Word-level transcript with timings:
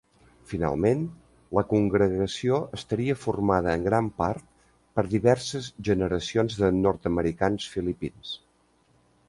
Finalment, 0.51 1.01
la 1.57 1.63
congregació 1.73 2.57
estaria 2.77 3.17
formada 3.27 3.77
en 3.81 3.85
gran 3.89 4.09
part 4.23 4.49
per 4.97 5.05
diverses 5.13 5.69
generacions 5.91 6.61
de 6.63 6.71
nord-americans 6.81 7.69
filipins. 7.77 8.37